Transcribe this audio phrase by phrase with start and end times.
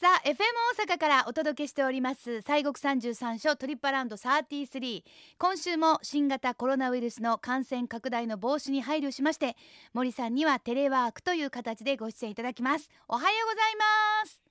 [0.00, 0.34] さあ FM
[0.78, 5.02] 大阪からお届けしております西国三十三所トリップアラウンド33
[5.36, 9.56] 今週も新型コロナウイルスの感染拡大の防止に配慮しまして
[9.92, 12.88] 森さんにはテレワークという形でご出演いただきます。
[13.08, 13.76] おはようござい
[14.24, 14.42] ます。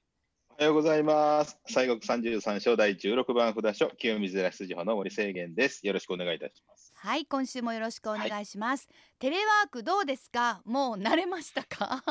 [0.51, 1.57] おはようございます。
[1.65, 5.87] 西国三十三所第十六番札所清水寺筋穂の森清源です。
[5.87, 6.93] よろしくお願いいたします。
[6.95, 8.87] はい今週もよろしくお願いします、
[9.19, 10.61] テレワークどうですか？
[10.65, 12.03] もう慣れましたか？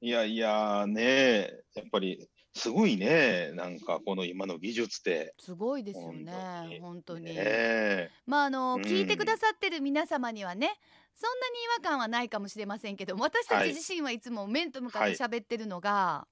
[0.00, 5.34] いやいやねやっぱりすごいねなんかこの今の技術って。
[5.38, 7.34] すごいですよね本当に。
[7.34, 8.82] ねまああの、うん。
[8.82, 10.72] 聞いてくださってる皆様にはね
[11.14, 13.72] そんなに違和感はないかもしれませんけど私たはい。
[13.72, 15.14] ち自身はいつも面と向かってはい。
[15.16, 16.26] 喋ってるのが、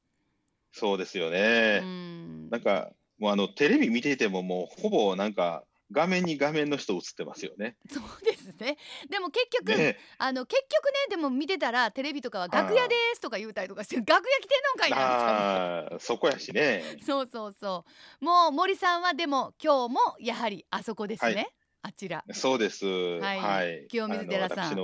[0.73, 2.51] そうですようね、ん。
[2.51, 7.77] なんかもうあのテレビ見ていてももうほぼなんか画面に画面の人映ってますよね。
[7.91, 8.77] そうですね。
[9.09, 9.99] でも結局、ね。
[10.19, 16.83] あの結局ねでも見てたらテレビとかは楽屋ですとか言うたりとかして楽屋来てんのんかいなみたそこやしね。
[17.05, 17.85] そうそうそ
[18.21, 18.25] う。
[18.25, 21.49] もう森さんはでも今日もやはりあそこですね、はい。
[21.83, 22.25] あちら。
[22.33, 22.87] そうです。
[22.87, 23.21] い。
[23.21, 23.87] はい。
[23.89, 24.77] 清水寺さん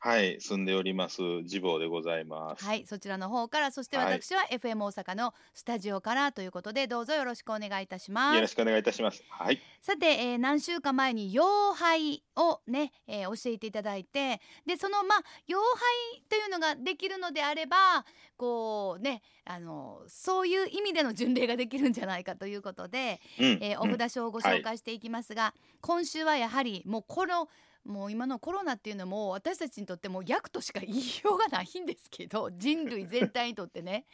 [0.00, 2.64] はい、住んでおります次坊でございます。
[2.64, 9.24] はいそちらの方からそしてはい私は FM 大阪のスタジオからということでどうぞよろしくお願いいたしますよろしくお願いいたします。
[9.28, 9.60] はい。
[9.80, 17.76] さて、えー何週間前に妖拝をね、えー教えていただいてでそのまあ妖拝というのができるのであれば
[18.36, 23.46] こうねあのそういう意味での巡礼ができるんじゃないかということで、うん。
[23.60, 27.48] えーおうん札書をご紹介していきますが、今週はやはりもうこの
[27.88, 34.04] もう今のコロナっていうのも私たちにとっても役としか言いようがないんですけど 人類全体にとってね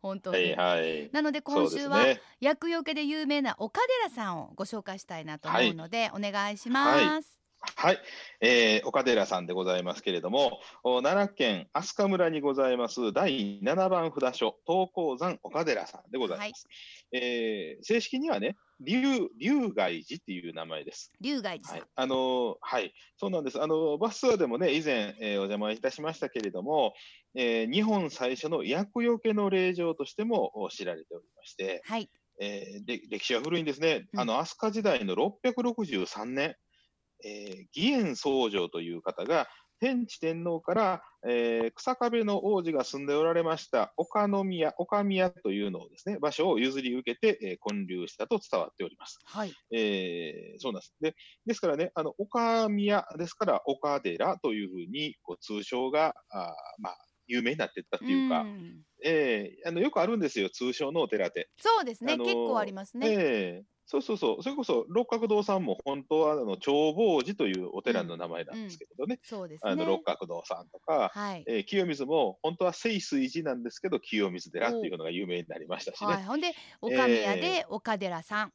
[0.00, 0.36] 本当に。
[0.36, 1.10] はいはい。
[1.12, 2.20] なので今週はね。
[2.40, 7.40] 厄除けで有名な岡寺さんをご紹介したいなと思うので、お願いします。
[7.76, 7.98] はい、
[8.40, 16.68] えー、岡寺さんでございますけれども、お奈良県飛鳥村にございます第7番札所、東高山岡寺さんでございます。
[17.12, 21.12] えー正式にはね、龍龍外寺っていう名前です。
[21.20, 21.72] 龍外寺。
[21.72, 23.62] はい、あのーはい、そうなんです。
[23.62, 26.94] あのーバスツアーでもね、以前、えーお邪魔いたしましたけれども、
[27.34, 32.10] えー日本最初の厄除けの霊場としてもお知られておりまして、はい。
[32.40, 34.06] えーで歴史は古いんですね。
[34.12, 36.56] うんあの飛鳥時代の663年、
[37.24, 39.48] えー義円僧正という方が
[39.84, 49.18] 天智天皇から、えー草壁の王子が住んでおられました岡宮、岡宮というのをですね、場所を譲り受けて、えー建立したと伝わっております。
[49.24, 49.56] はい。
[49.72, 50.94] えーそうなんです。
[51.00, 51.14] で、
[51.46, 56.96] ですからね、あの、岡宮ですから、岡寺というふうに、こう、通称が、あーまあ、
[57.26, 61.50] 有名になっていったっていうか、んえーあの、よくあるんですよ、通称のお寺って。
[61.56, 63.08] そうですね、あのー結構ありますね。
[63.08, 69.70] ええそうそうそう、それこそ六角堂さんも本当はあの長坊寺というお寺の名前なんですけれどね、そうですね。
[69.70, 71.44] あの六角堂さんとか、はい。
[71.46, 76.24] えー清水も本当は清水寺なんですけど、清水寺っていうのが有名になりましたしね、はい。
[76.24, 78.52] ほんで岡宮で岡寺さん。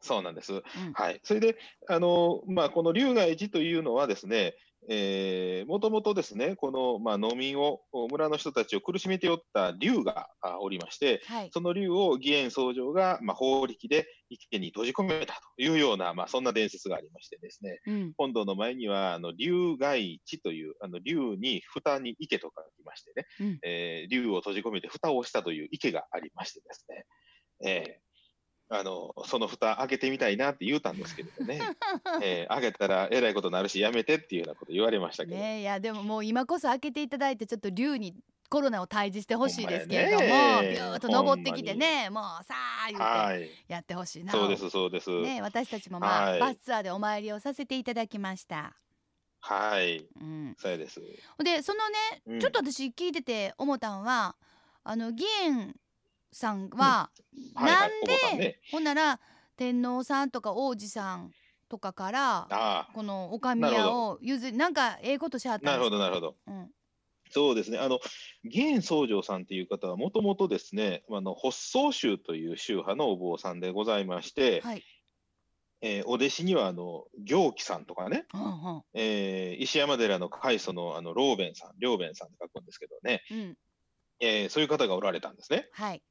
[0.00, 0.52] そうなんです。
[0.52, 0.62] うん
[0.92, 1.56] はい、それで、
[1.88, 4.54] あのまあ、この龍外寺というのはですね、
[4.88, 7.80] えーもともとですね、この、まあ、農民を、
[8.10, 11.50] 村の人たちを苦しめておった龍があおりまして、はい。
[11.52, 18.12] その竜を義円僧正が、まあ、法力で池に閉じ込めたというような、まあ、そんな伝説がありましてですね、うん。
[18.16, 27.06] 本堂の前には、あの、竜外地という、あの、竜に蓋に池と書きましてね、うんえー竜を閉じ込めて蓋をしたという池がありましてですね、
[27.64, 28.13] えー
[28.68, 31.60] あの、その蓋開けてみたいなって言うたんですけれどね、
[32.22, 38.14] えー開けたらえらいことになるしやめてっていうようなこと言われましたけど、ねいやでももう今こそ開けていただいてちょっと竜に
[38.48, 42.54] コロナを退治してほしいですけれども、ねビューッと登ってきてねもうさ
[42.86, 44.32] あ言うてはい、やってほしいな。
[44.32, 45.10] そうです、そうです。
[45.10, 48.76] ね私たちもまあ、はいバスツアーでお参りをさせていただきました。
[49.40, 50.56] はい、うん。
[50.58, 51.00] そうです。
[51.42, 54.36] でそのね、うんちょっと私聞いてて思ったんは
[54.84, 55.74] あの義円
[56.34, 57.10] さんは、
[57.54, 58.00] はいはいなん
[58.38, 59.20] で、ねほんなら
[59.56, 61.30] 天皇さんとか王子さん
[61.68, 65.96] とかからこの岡宮を譲りなんかええことしはったなんるですか？
[65.96, 66.36] ほど、なるほど。
[66.46, 66.70] うん
[67.30, 67.78] そうですね。
[67.78, 67.98] あの、
[68.44, 74.84] 義円僧正さんっていう方は、もともとですね、あの、発宗宗という宗派のお坊さんでございまして、はい。
[75.80, 78.46] えーお弟子には、あの、行基さんとかね、うんう
[78.78, 83.56] んえー石山寺の開祖の、あの、老弁さん、良弁さんって書くんですけどね、うん
[84.20, 85.68] えーそういう方がおられたんですね。
[85.72, 86.02] はい。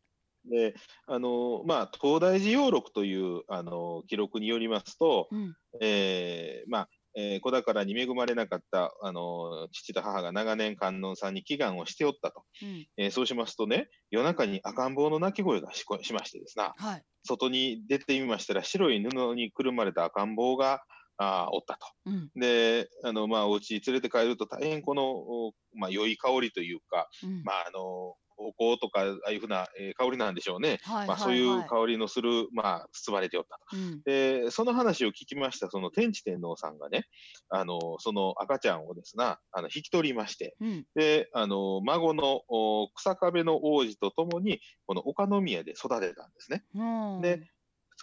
[0.49, 0.75] で、
[1.07, 12.43] あの、まあ、東大寺要録という、あの、記録によりますと、うんえーまあ、えー子宝に恵まれなかった、あの、父と母が長年観音さんに祈願をしておったと。
[12.61, 17.03] うんえーそうしますとね、夜中に赤ん坊の泣き声がしこしましてですな、はい。
[17.23, 20.81] 外に出てみましたら、白い布にくるまれた赤ん坊が
[21.17, 21.87] あーおったと。
[22.07, 30.79] うんで、あの、まあ、お家に連れて帰ると大変この、おまあ、良い香りというか、うんまあ、あの、お香とか、ああいうふうな、えー香りなんでしょうね。
[30.83, 33.77] はいまあ、そういう香りのする、まあ、包まれておったと。
[33.77, 37.05] うんで、その話を聞きました、その天智天皇さんがね、
[37.49, 46.63] あの、その赤ちゃんをですな、あの、引き取りまして、うんで、あの、孫のお草壁の王子と共に、この岡宮で育てたんですね。
[46.75, 46.83] う
[47.19, 47.41] んで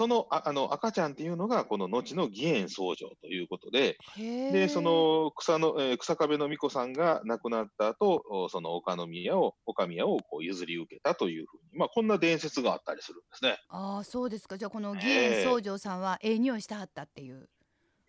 [0.01, 13.59] そのああの赤ちゃんっていうのが、この後の義援僧正ということで、で、その草の、えー草壁の巫女さんが亡くなった後、おその岡宮を、岡宮をこう譲り受けたというふうに、まあ、こんな伝説があったりするんですね。
[13.69, 17.51] ああそうですかじゃあこの義援僧正さんはええ匂いしてはったっていう。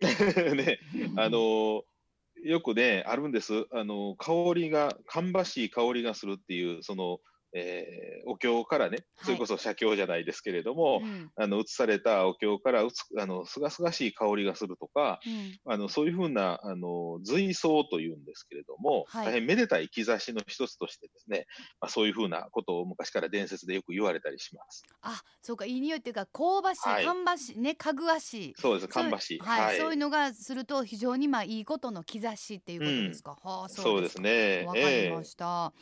[0.00, 0.78] ね、
[1.18, 1.82] あのー
[2.42, 3.66] よくね、あるんです。
[3.70, 7.18] あのー香りが、芳しい香りがするっていう、その、
[7.54, 21.46] えーお経からね、それこそ写経じゃないですけれども、うんあの、移されたお経からうつ、あの、すがすがしい香りがするとか、うんあの、そういうふうな、あの、随想というんですけれども、はい大変めでたい兆しの一つとしてですね、
[21.80, 24.84] まあ、そういうふうなことを昔から伝説でよく言われたりします。
[25.02, 28.54] あそうかいい匂いっていうか香ばしいはい芳しいねかぐわしい。
[28.56, 29.38] そうです、そういう芳しい。
[29.40, 33.36] はい、そういうのがすると非常にまあいいことの兆しっていうことですか？
[33.42, 34.64] はあそうですかね。
[34.66, 35.72] わかりました。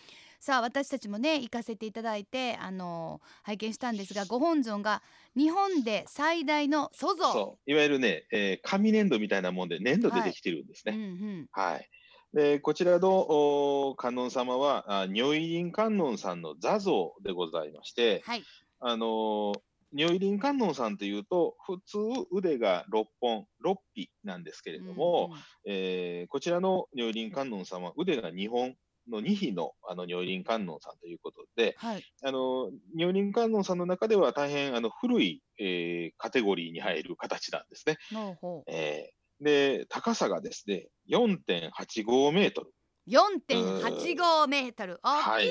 [0.41, 5.03] さあ私たちもね行かせていただいてあの拝見したんですがご本尊が
[5.37, 7.43] 日本で最大の塑像。
[7.43, 7.71] そう。
[7.71, 11.03] いわゆるね、えー紙粘土みたいなもんで粘土でできてるんですうんうね。
[11.43, 11.51] ん。
[11.53, 11.89] はい。
[12.33, 18.49] で、こちらのお観音様は、あ如意輪観音さんの座像でございまして、はい。
[18.81, 19.61] あのー
[19.93, 21.99] 如意輪観音さんというと、普通
[22.31, 25.31] 腕が6本、6匹なんですけれども、
[25.67, 28.77] えーこちらの如意輪観音様は腕が2本
[29.11, 32.05] の2匹のあの如意輪観音さんということで、はい。
[32.23, 37.99] あの、如意輪観音さんの中では大変あの古い、えーカテゴリーに入る形なんですね。
[38.15, 38.71] ほうほう。
[38.71, 42.75] えーで、高さがですね、4.85メートル。
[43.09, 45.01] 4.85メートル。
[45.03, 45.31] 大きい。
[45.31, 45.47] はい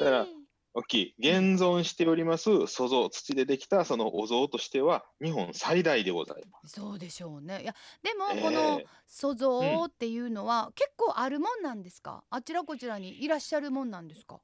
[0.00, 0.26] だから
[0.74, 1.14] 大きい。
[1.18, 6.80] 現存しております塑像、土でできたそのお像としては日本最大でございます。
[6.80, 7.62] そうでしょうね。
[7.62, 12.24] いやでもえーこの塑像っていうのは結構あるもんなんですか？
[12.30, 14.40] あちらこちらにいらっしゃるもんなんですか？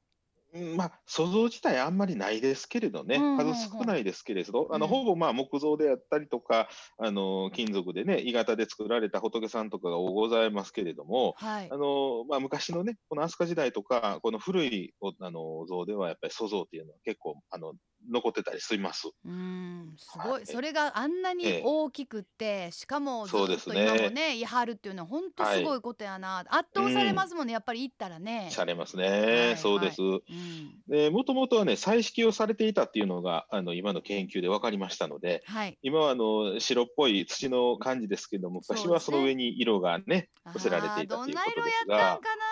[0.53, 4.91] うんまあ、塑像自体あんまりないですけれどね、数少ないですけれど、あのうん。
[4.91, 11.69] ほぼまあ木造であったりとか、あの金属でね、鋳型で作られた仏さんとかがございますけれども、はい。
[11.71, 11.77] あ。
[11.77, 17.73] のまあ、昔のね、この飛鳥時代とか、この古いおあの像ではやっぱり塑像っていうのは結構あの
[18.09, 19.09] 残ってたりします。
[19.25, 20.43] うーんすごはい。
[20.43, 21.61] いそれがあんなにええ。
[21.61, 23.81] 大きくってしかもずっとそうですね。
[23.81, 28.49] 今もねいはるっていうのは本当すごいことやな、圧倒されますもんねやっぱり行ったらね。
[28.51, 28.97] されます
[29.31, 29.57] はね、い。
[29.57, 30.01] そうです。
[30.29, 30.81] うん。
[30.87, 35.79] で、もともとはね、彩色をされていたっていうのが、あの今の研究で分かりましたので、はい。
[35.81, 42.45] 今はあの白っぽい土の感じですけど、昔はその上に色がね、寄せられていたということですどんな色やったがんか、な。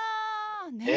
[0.71, 0.85] ね。
[0.89, 0.93] え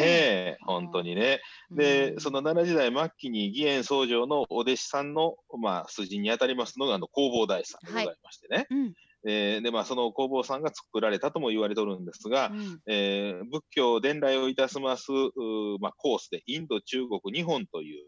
[0.55, 1.41] え本当にね。
[1.71, 2.19] で、うん。
[2.19, 8.67] その奈良時代末期に義援僧正のお弟子さんの、まあ、筋に当たりますのが、あの、弘法大師さんでございましてね。
[8.69, 8.93] うん。
[9.27, 12.79] えーで、まあ、その弘法さんが作られたとも言われておるんですが、うん。
[12.87, 15.11] えー仏教伝来をいたします、
[15.79, 18.03] まあ、コースで、インド、中国、日本という、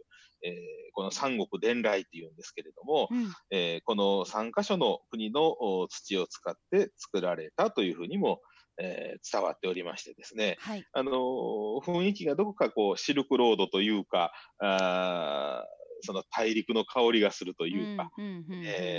[0.46, 0.54] えー
[0.96, 3.34] この三国伝来っていうんですけれども、うん。
[3.52, 8.42] えーこの3カ所の国のお土を使って作られたというふうにも、
[8.80, 10.88] えー伝わっておりましてですね、はい。
[10.94, 18.12] あのー雰囲気がどこかこうシルクロードというか、あーその大陸の香りがするというか、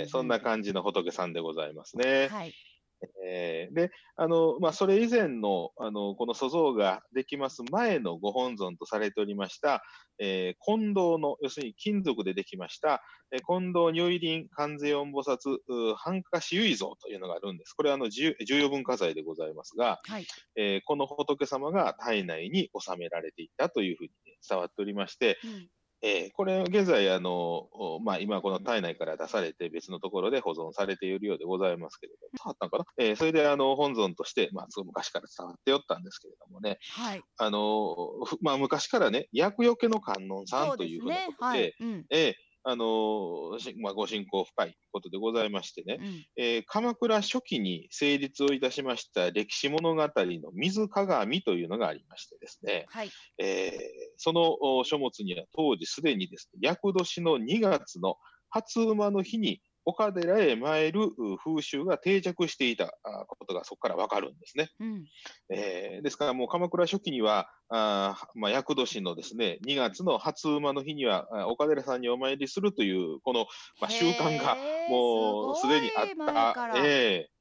[0.07, 2.27] そんな感じの仏さんでございますね。
[2.29, 2.57] はい。
[3.25, 9.83] えーで、あの、まあ、それ以前の、あの、この塑像ができます前のご本尊とされておりました、
[10.19, 17.73] えー金堂の、要するに金属でできました、えー金堂如意輪観世音菩薩、う半歌子唯像というのがあるんです。
[17.73, 20.25] これはあの重重要文化財でございますが、はい。
[20.55, 24.11] えーこの仏様が体内に収められていたというふうに
[24.47, 25.67] 伝わっておりまして、うん
[26.01, 32.85] えーこれ現在、あの、おまあ、今この体内から出されて別のところで保存されているようでございますけれども、あったんかな？
[32.97, 37.23] えーそれであの、本尊として、まあ、昔から伝わっておったんですけれどもね、はい。
[37.37, 41.15] あの、ふまあ、昔からね、厄除けの観音さんというふうな。
[41.15, 41.73] ことで、はい。
[41.79, 42.05] うん。
[42.09, 42.33] えー
[42.67, 46.25] あのしまあ、ご信仰深いことでございましてね、うん。
[46.35, 53.11] えー鎌倉初期に成立をいたしました歴史物語の水鏡というのがありましてですね、はい。
[53.37, 53.79] えー
[54.17, 58.17] そのお書物には当時すでにですね、厄年の2月の
[58.49, 64.69] 初馬の日に岡寺へ参るう風習が定着していたあことがそこからわかるんですね。
[64.79, 65.09] うん。
[65.49, 73.45] えーですからもう鎌倉初期には、あーまあ、厄年のですね、2月の初馬の日にはあ岡寺さんにお参りするという、この、
[73.79, 77.31] まあ、習慣がもうすでにあったら。、ええ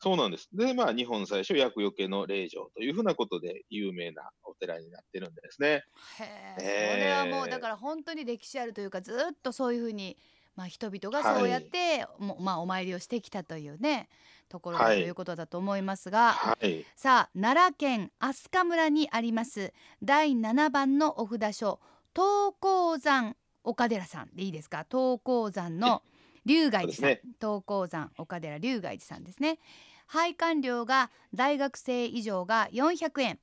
[0.00, 0.48] そうなんです。
[0.52, 5.82] で、まあ、日本最初、厄除けの霊場というふうなことで有名なお寺になってるんですね。
[6.18, 10.16] へえ、えーそれはもうだから本当に歴史あるというかずっとそういうふうに、
[10.56, 14.08] まあ、人々がそうやって、もまあ、お参りをしてきたというね
[14.48, 15.00] ところだとはい。
[15.00, 16.84] いうことだと思いますが、はい。
[16.96, 21.80] さあ奈良県飛鳥村にあります第7番のお札所
[22.14, 23.34] 東高山
[23.64, 24.86] 岡寺さんでいいですか？
[24.88, 26.02] 東高山の
[26.44, 29.58] 龍外寺さん、そうです東高山岡寺龍外寺さんですね。
[30.06, 33.40] 拝観料が大学生以上が400円。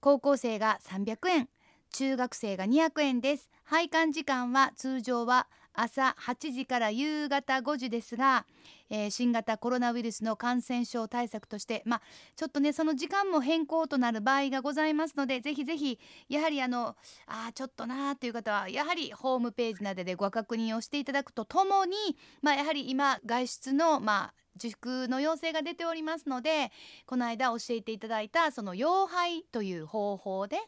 [0.00, 1.48] 高校生が300円。
[1.92, 3.48] 中学生が200円です。
[3.64, 5.46] 拝観時間は通常は
[5.80, 8.44] 朝8時から夕方5時ですが、
[8.90, 12.02] えー新型コロナウイルスの感染症対策としてまあ
[12.34, 21.94] ちょっとねその時間も変更となる場合がございますのでぜひぜひやはりあのあちょっとなーという方はやはりホームページなどでご確認をしていただくとともに、
[22.42, 26.72] まあ、やはり今外出のまあ自粛の要請が出ておりますので
[27.06, 30.58] この間教えていただいたその妖拝という方法で、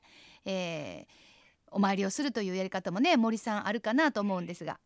[0.45, 1.31] えー
[1.73, 4.81] お参りをするというやり方もね森さんあるかなと思うんですが。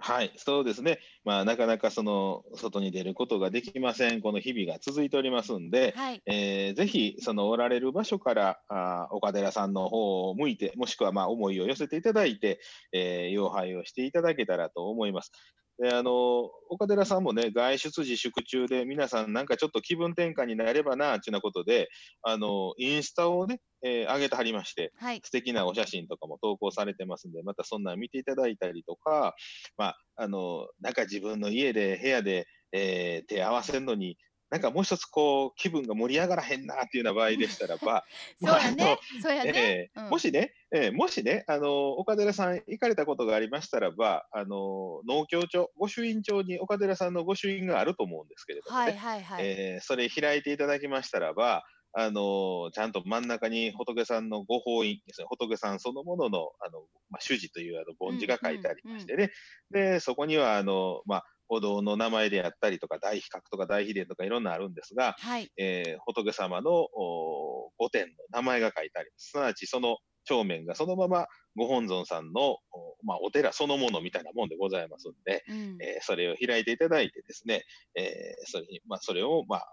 [0.00, 1.00] はい、そうですね。
[1.24, 4.20] まあ、なかなかその、外に出ることができません。
[4.20, 12.60] この日々が続いておりますんで、はい、えーぜひ、そのおられる場所から、あー岡寺さんの方を向いて、もしくはまあ思いを寄せていただいて、
[12.92, 15.32] えー、妖拝をしていただけたらと思います。
[15.78, 21.88] で、あの、岡寺さんもね、外出自粛中で、皆さんなんかちょっと気分転換になればな、っていうようなことで、
[22.22, 29.36] あの、インスタをね、えー上げてはりまして、はい、素敵なお写真とかも投稿されてますんで、またそんなん見ていただいたりとか、
[29.76, 34.18] まあ、あの、なんか自分の家で、部屋で、えー手合わせるのに、
[34.50, 38.04] なんかもう一つこう、気分が盛り上がらへんなっていうような場合でしたらば、
[38.40, 39.52] そうやまあね、そうやね。
[39.54, 39.90] え。
[39.94, 40.06] うん。
[40.06, 49.46] ーもしね、えーもしね、あの、岡寺さん行かれたことがありましたらば、あの、農協町、御朱印帳に岡寺さんの御朱印があると思うんですけれどもね、はいはいはい。
[49.46, 59.30] えーそれ開いていただきましたらば、あのーちゃんと真ん中に仏さんのご法印ですね、仏さんそのものの、あの、まあ、主事というあの梵字が書いてありましてね、
[59.70, 69.30] で、そこには、あの、まあ、お堂の名前であったりとか、大比較とか大秘伝とかいろんなあるんですが、はい、えー仏様のお御殿の名前が書いてあります。
[69.30, 71.26] すなわち、その正面がそのまま
[71.56, 72.58] ご本尊さんの、お
[73.02, 77.64] まあ、お寺そのものみたいなもんでございますんで、うんえーそれを開いていただいてですね、
[77.96, 78.04] えー
[78.46, 79.64] それに、まあ、それを、まあ、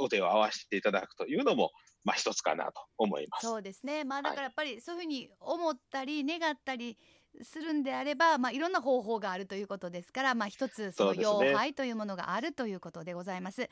[0.00, 1.70] お手を合わせていただくというのも、
[2.04, 3.46] まあ、一つかなと思います。
[3.46, 4.04] そうですね。
[4.04, 6.98] まあだはいからやっぱりそういうふうに思ったり願ったり
[7.42, 13.68] するんであれば、まあいろんな方法があるということですから、まあ一つそのそうですね妖拝というものがあるということでございます。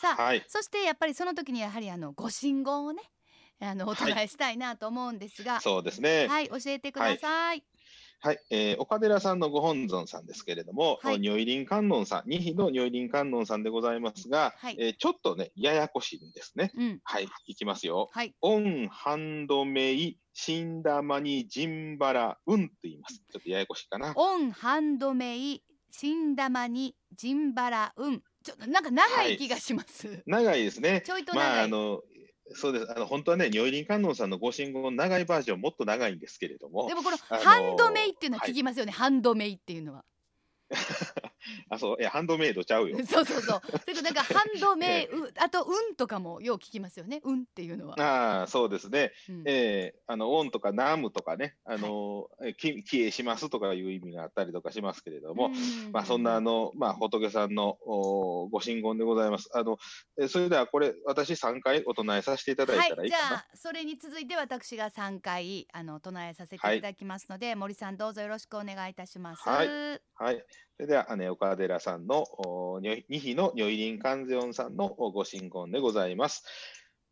[0.00, 0.44] さあ、はい。
[0.48, 3.02] そしてやっぱりその時にやはりあのご神言をね、
[3.60, 6.26] あのお唱えしたいなと思うんですが、そうですね。
[6.28, 7.54] はい、教えてください。
[7.54, 7.64] はい、
[8.50, 16.72] えー岡寺さんのご本尊さんですけれども、はい如意輪観音さん、二匹の如意輪観音さんでございますが、はいえーちょっとね、ややこしいんですね。
[16.76, 18.08] うん、はい、いきますよ。
[18.12, 23.16] はい、オンハンドメイ、シンダマニ、ジンバラ、ウンと言います。
[23.32, 24.12] ちょっとややこしいかな。
[24.16, 28.22] オンハンドメイ、シンダマニ、ジンバラウン。
[28.42, 30.22] ちょっとなんか長い気がします。
[30.26, 31.02] 長いですね。
[31.06, 31.48] ちょいと長い。
[31.48, 32.02] まあ、あの、
[32.52, 32.92] そうです。
[32.94, 40.04] あの、本当はね、如意輪観音さんのご神言、長いバージョン、もっと長いんですけれどもで、もこのあのーハンドメイっていうのは聞きますよね、ハンドメイっていうのは。
[41.68, 42.98] あ、そう、いや、ハンドメイドちゃうよ。
[43.06, 43.60] そうそうそう。
[43.60, 47.20] だからなんか ハンドメイ、うあと運とかもよう聞きますよね。
[47.24, 48.00] 運っていうのは。
[48.00, 49.12] ああ、そうですね。
[49.28, 55.48] うんえーあの、オンとかナムとかね、あの、えき帰依しますとかいう意味があったりとかしますけれども、う
[55.88, 59.50] んまあ、そんなあの、まあ、仏さんのおご神言でございます。
[59.54, 59.78] あの、
[60.20, 63.28] えそれではこれ、私3回お唱えさせていただいたらはいい、いかな？
[63.28, 69.48] じゃあそれに続いて私が3回あの唱えさせていただきますので、森さんどうぞよろしくお願いいたします。
[69.48, 69.68] はい
[70.16, 70.44] はい。
[70.76, 76.44] それでは、姉岡寺さんのお如意二匹の如意輪観世音さんのご神言でございます。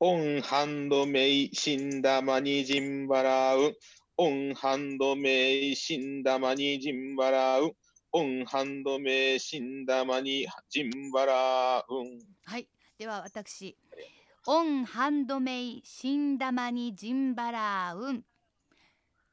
[0.00, 3.74] オンハンドメイシンダマニジンバラウン。
[4.16, 7.72] オンハンドメイシンダマニジンバラウン。
[8.10, 12.18] オンハンドメイシンダマニジンバラウン。
[12.44, 13.76] はい、では私
[14.48, 18.24] オンハンドメイシンダマニジンバラウン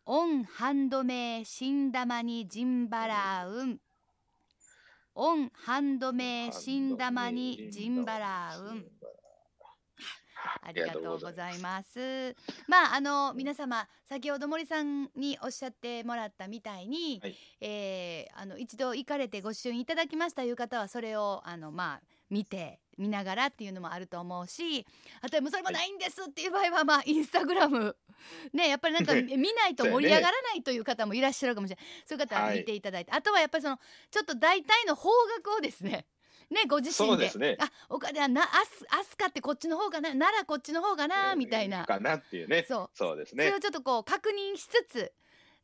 [0.06, 3.80] オンハンドメイシンダマニジンバラウン
[5.16, 8.86] オンハンドメイシンダマニジンバラウン。
[10.62, 12.36] ありがとうございます。
[12.68, 17.36] まああの皆様先ほど森さんにおっしゃってもらったみたいに、はい。
[17.62, 24.86] えーあの一度行かれてご朱印いただきましたいう方はそれをあのまあ見て見ながらっていうのもあると思うし
[25.22, 27.96] あとはもうそれもないんですっていう場合はまあインスタグラム。
[28.52, 32.60] ねやっぱりなんかね 見ないと盛り上がらないという方もいらっしゃるかもしれないそういう方ははい。
[32.60, 33.80] 見ていただいて、あとはやっぱりその
[34.12, 36.06] ちょっと大体の方角をですね
[36.50, 37.58] ねご自身でですね。
[37.60, 42.66] あ岡田なアスアスカってこっちの方がなならこっちの方がなみたいな、かなっていうね。
[42.68, 42.90] そう。
[42.94, 43.46] そうですね。
[43.46, 43.60] それを。
[43.60, 45.14] ちょっとこう確認しつつ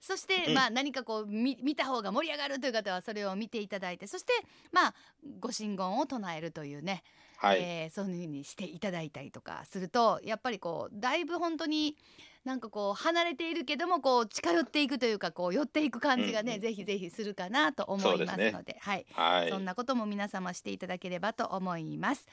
[0.05, 4.33] そして、うんまあ何かこう見見た方が盛り上がるという方はそれを見ていただいてそして
[4.71, 4.93] まあ
[5.39, 7.01] ご神言を唱えるというね、
[7.37, 7.59] はい。
[7.59, 11.97] えーそういうふうにしていただいたりとかするとやっぱりこうだいぶ本当に
[12.43, 19.49] なんかこう離れているけどもこう近寄っていくというかこう寄っていく感じがね、うんうんぜひぜひするかなと思いますのではい、はい。
[19.49, 22.27] そんなことも皆様していただければと思います。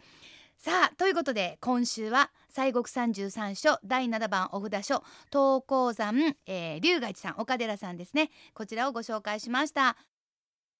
[0.65, 5.03] さあということで今週は西国三十三所第7番お札所
[5.33, 8.31] 東高山、えー、龍河寺さん岡寺さんですね。
[8.55, 9.97] こちらをご紹介しました。